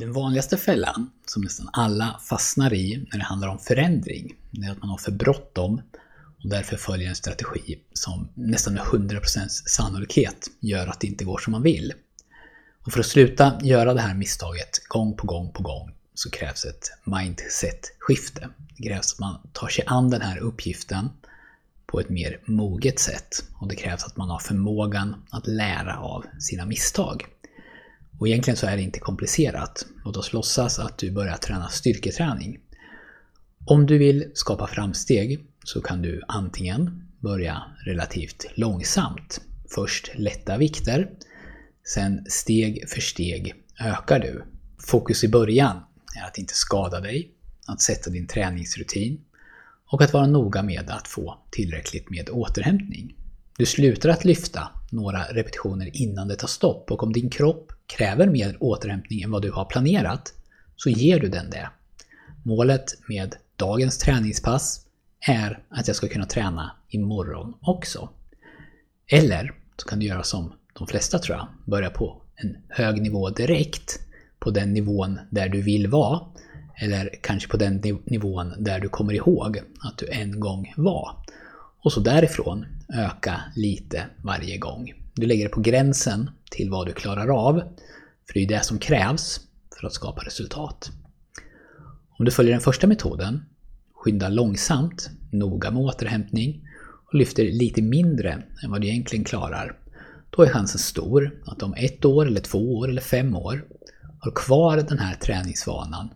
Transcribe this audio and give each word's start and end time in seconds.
Den 0.00 0.12
vanligaste 0.12 0.56
fällan, 0.56 1.10
som 1.26 1.42
nästan 1.42 1.68
alla 1.72 2.20
fastnar 2.28 2.72
i 2.72 3.06
när 3.12 3.18
det 3.18 3.24
handlar 3.24 3.48
om 3.48 3.58
förändring, 3.58 4.34
är 4.62 4.70
att 4.70 4.78
man 4.78 4.88
har 4.88 4.98
för 4.98 5.12
bråttom 5.12 5.82
och 6.42 6.48
därför 6.48 6.76
följer 6.76 7.08
en 7.08 7.14
strategi 7.14 7.78
som 7.92 8.28
nästan 8.34 8.74
med 8.74 8.82
100% 8.82 9.48
sannolikhet 9.48 10.50
gör 10.60 10.86
att 10.86 11.00
det 11.00 11.06
inte 11.06 11.24
går 11.24 11.38
som 11.38 11.50
man 11.50 11.62
vill. 11.62 11.92
Och 12.84 12.92
för 12.92 13.00
att 13.00 13.06
sluta 13.06 13.58
göra 13.62 13.94
det 13.94 14.00
här 14.00 14.14
misstaget 14.14 14.88
gång 14.88 15.16
på 15.16 15.26
gång 15.26 15.52
på 15.52 15.62
gång 15.62 15.94
så 16.14 16.30
krävs 16.30 16.64
ett 16.64 16.92
mindset-skifte. 17.04 18.48
Det 18.76 18.88
krävs 18.88 19.12
att 19.12 19.18
man 19.18 19.40
tar 19.52 19.68
sig 19.68 19.84
an 19.86 20.10
den 20.10 20.20
här 20.20 20.38
uppgiften 20.38 21.08
på 21.86 22.00
ett 22.00 22.08
mer 22.08 22.40
moget 22.44 22.98
sätt 22.98 23.44
och 23.54 23.68
det 23.68 23.76
krävs 23.76 24.04
att 24.04 24.16
man 24.16 24.30
har 24.30 24.38
förmågan 24.38 25.26
att 25.30 25.46
lära 25.46 25.98
av 25.98 26.24
sina 26.38 26.66
misstag. 26.66 27.26
Och 28.20 28.28
egentligen 28.28 28.56
så 28.56 28.66
är 28.66 28.76
det 28.76 28.82
inte 28.82 28.98
komplicerat. 28.98 29.86
Låt 30.04 30.16
oss 30.16 30.32
låtsas 30.32 30.78
att 30.78 30.98
du 30.98 31.10
börjar 31.10 31.36
träna 31.36 31.68
styrketräning. 31.68 32.58
Om 33.64 33.86
du 33.86 33.98
vill 33.98 34.30
skapa 34.34 34.66
framsteg 34.66 35.46
så 35.64 35.80
kan 35.80 36.02
du 36.02 36.22
antingen 36.28 37.08
börja 37.18 37.62
relativt 37.86 38.46
långsamt. 38.54 39.40
Först 39.74 40.10
lätta 40.14 40.58
vikter, 40.58 41.10
sen 41.94 42.24
steg 42.28 42.88
för 42.88 43.00
steg 43.00 43.54
ökar 43.80 44.18
du. 44.18 44.44
Fokus 44.78 45.24
i 45.24 45.28
början 45.28 45.76
är 46.16 46.26
att 46.26 46.38
inte 46.38 46.54
skada 46.54 47.00
dig, 47.00 47.30
att 47.66 47.80
sätta 47.80 48.10
din 48.10 48.26
träningsrutin 48.26 49.20
och 49.92 50.02
att 50.02 50.12
vara 50.12 50.26
noga 50.26 50.62
med 50.62 50.90
att 50.90 51.08
få 51.08 51.38
tillräckligt 51.50 52.10
med 52.10 52.30
återhämtning. 52.30 53.14
Du 53.58 53.66
slutar 53.66 54.08
att 54.08 54.24
lyfta 54.24 54.68
några 54.90 55.22
repetitioner 55.22 55.90
innan 55.96 56.28
det 56.28 56.36
tar 56.36 56.48
stopp 56.48 56.90
och 56.90 57.02
om 57.02 57.12
din 57.12 57.30
kropp 57.30 57.72
kräver 57.96 58.26
mer 58.26 58.56
återhämtning 58.60 59.22
än 59.22 59.30
vad 59.30 59.42
du 59.42 59.50
har 59.50 59.64
planerat 59.64 60.32
så 60.76 60.90
ger 60.90 61.20
du 61.20 61.28
den 61.28 61.50
det. 61.50 61.68
Målet 62.42 62.84
med 63.08 63.36
dagens 63.56 63.98
träningspass 63.98 64.86
är 65.20 65.62
att 65.68 65.86
jag 65.86 65.96
ska 65.96 66.08
kunna 66.08 66.26
träna 66.26 66.72
imorgon 66.88 67.54
också. 67.60 68.08
Eller 69.06 69.52
så 69.76 69.88
kan 69.88 69.98
du 69.98 70.06
göra 70.06 70.22
som 70.22 70.52
de 70.78 70.86
flesta 70.86 71.18
tror 71.18 71.38
jag, 71.38 71.48
börja 71.64 71.90
på 71.90 72.22
en 72.36 72.56
hög 72.68 73.02
nivå 73.02 73.30
direkt 73.30 74.00
på 74.38 74.50
den 74.50 74.74
nivån 74.74 75.18
där 75.30 75.48
du 75.48 75.62
vill 75.62 75.86
vara 75.86 76.20
eller 76.80 77.10
kanske 77.22 77.48
på 77.48 77.56
den 77.56 78.00
nivån 78.04 78.54
där 78.58 78.80
du 78.80 78.88
kommer 78.88 79.12
ihåg 79.12 79.58
att 79.80 79.98
du 79.98 80.08
en 80.10 80.40
gång 80.40 80.72
var. 80.76 81.16
Och 81.82 81.92
så 81.92 82.00
därifrån 82.00 82.66
öka 82.94 83.40
lite 83.56 84.06
varje 84.22 84.58
gång. 84.58 84.92
Du 85.14 85.26
lägger 85.26 85.44
det 85.44 85.50
på 85.50 85.60
gränsen 85.60 86.30
till 86.50 86.70
vad 86.70 86.86
du 86.86 86.92
klarar 86.92 87.28
av. 87.28 87.62
För 88.26 88.34
det 88.34 88.42
är 88.42 88.48
det 88.48 88.64
som 88.64 88.78
krävs 88.78 89.40
för 89.80 89.86
att 89.86 89.92
skapa 89.92 90.24
resultat. 90.24 90.90
Om 92.18 92.24
du 92.24 92.30
följer 92.30 92.52
den 92.52 92.60
första 92.60 92.86
metoden, 92.86 93.44
skynda 93.94 94.28
långsamt, 94.28 95.10
noga 95.30 95.70
med 95.70 95.82
återhämtning 95.82 96.68
och 97.06 97.14
lyfter 97.14 97.44
lite 97.44 97.82
mindre 97.82 98.42
än 98.62 98.70
vad 98.70 98.80
du 98.80 98.88
egentligen 98.88 99.24
klarar, 99.24 99.76
då 100.30 100.42
är 100.42 100.48
chansen 100.48 100.78
stor 100.78 101.42
att 101.46 101.62
om 101.62 101.74
ett 101.74 102.04
år, 102.04 102.26
eller 102.26 102.40
två 102.40 102.78
år 102.78 102.88
eller 102.88 103.02
fem 103.02 103.36
år 103.36 103.64
har 104.18 104.30
kvar 104.30 104.76
den 104.76 104.98
här 104.98 105.14
träningsvanan 105.14 106.08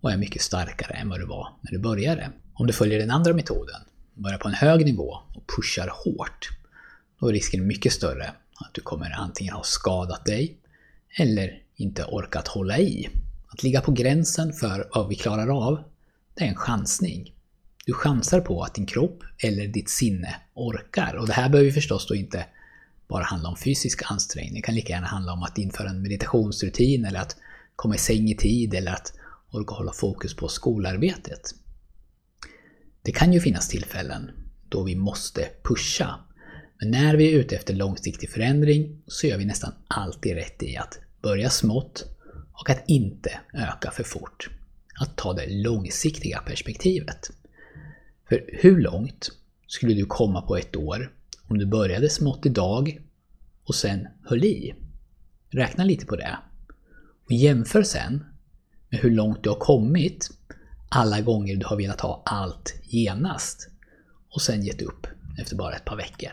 och 0.00 0.12
är 0.12 0.16
mycket 0.16 0.42
starkare 0.42 0.94
än 0.94 1.08
vad 1.08 1.20
du 1.20 1.26
var 1.26 1.48
när 1.60 1.70
du 1.70 1.78
började. 1.78 2.30
Om 2.52 2.66
du 2.66 2.72
följer 2.72 2.98
den 2.98 3.10
andra 3.10 3.32
metoden, 3.32 3.80
börjar 4.14 4.38
på 4.38 4.48
en 4.48 4.54
hög 4.54 4.84
nivå 4.84 5.18
och 5.34 5.44
pushar 5.56 5.90
hårt, 6.04 6.48
då 7.20 7.28
är 7.28 7.32
risken 7.32 7.66
mycket 7.66 7.92
större 7.92 8.32
att 8.54 8.74
du 8.74 8.80
kommer 8.80 9.10
antingen 9.10 9.54
ha 9.54 9.62
skadat 9.62 10.24
dig 10.24 10.56
eller 11.18 11.62
inte 11.76 12.04
orkat 12.04 12.48
hålla 12.48 12.78
i. 12.78 13.08
Att 13.48 13.62
ligga 13.62 13.80
på 13.80 13.92
gränsen 13.92 14.52
för 14.52 14.88
vad 14.94 15.08
vi 15.08 15.14
klarar 15.14 15.68
av, 15.68 15.82
det 16.34 16.44
är 16.44 16.48
en 16.48 16.54
chansning. 16.54 17.34
Du 17.86 17.92
chansar 17.92 18.40
på 18.40 18.62
att 18.62 18.74
din 18.74 18.86
kropp 18.86 19.22
eller 19.38 19.66
ditt 19.66 19.90
sinne 19.90 20.36
orkar. 20.54 21.14
Och 21.14 21.26
det 21.26 21.32
här 21.32 21.48
behöver 21.48 21.70
förstås 21.70 22.06
då 22.06 22.14
inte 22.14 22.46
bara 23.08 23.24
handla 23.24 23.48
om 23.48 23.56
fysisk 23.56 24.02
ansträngning. 24.10 24.54
Det 24.54 24.62
kan 24.62 24.74
lika 24.74 24.92
gärna 24.92 25.06
handla 25.06 25.32
om 25.32 25.42
att 25.42 25.58
införa 25.58 25.88
en 25.88 26.02
meditationsrutin 26.02 27.04
eller 27.04 27.20
att 27.20 27.36
komma 27.76 27.94
i 27.94 27.98
säng 27.98 28.28
i 28.28 28.36
tid 28.36 28.74
eller 28.74 28.92
att 28.92 29.12
orka 29.50 29.74
hålla 29.74 29.92
fokus 29.92 30.36
på 30.36 30.48
skolarbetet. 30.48 31.54
Det 33.02 33.12
kan 33.12 33.32
ju 33.32 33.40
finnas 33.40 33.68
tillfällen 33.68 34.30
då 34.68 34.82
vi 34.82 34.96
måste 34.96 35.48
pusha. 35.62 36.18
Men 36.80 36.90
när 36.90 37.16
vi 37.16 37.32
är 37.32 37.38
ute 37.38 37.56
efter 37.56 37.74
långsiktig 37.74 38.30
förändring 38.30 39.02
så 39.06 39.26
gör 39.26 39.38
vi 39.38 39.44
nästan 39.44 39.72
alltid 39.88 40.34
rätt 40.34 40.62
i 40.62 40.76
att 40.76 40.98
börja 41.22 41.50
smått 41.50 42.04
och 42.52 42.70
att 42.70 42.84
inte 42.86 43.40
öka 43.54 43.90
för 43.90 44.04
fort. 44.04 44.50
Att 45.00 45.16
ta 45.16 45.32
det 45.32 45.46
långsiktiga 45.46 46.38
perspektivet. 46.38 47.30
För 48.28 48.44
hur 48.48 48.80
långt 48.80 49.30
skulle 49.66 49.94
du 49.94 50.06
komma 50.06 50.42
på 50.42 50.56
ett 50.56 50.76
år 50.76 51.12
om 51.48 51.58
du 51.58 51.66
började 51.66 52.10
smått 52.10 52.46
idag 52.46 53.00
och 53.64 53.74
sen 53.74 54.08
höll 54.24 54.44
i? 54.44 54.74
Räkna 55.50 55.84
lite 55.84 56.06
på 56.06 56.16
det. 56.16 56.38
Och 57.24 57.32
jämför 57.32 57.82
sen 57.82 58.24
med 58.88 59.00
hur 59.00 59.10
långt 59.10 59.42
du 59.42 59.48
har 59.48 59.56
kommit 59.56 60.30
alla 60.88 61.20
gånger 61.20 61.56
du 61.56 61.66
har 61.66 61.76
velat 61.76 62.00
ha 62.00 62.22
allt 62.24 62.74
genast 62.82 63.68
och 64.28 64.42
sen 64.42 64.62
gett 64.62 64.82
upp 64.82 65.06
efter 65.38 65.56
bara 65.56 65.76
ett 65.76 65.84
par 65.84 65.96
veckor. 65.96 66.30